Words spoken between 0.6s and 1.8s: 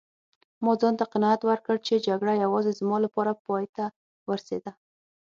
ما ځانته قناعت ورکړ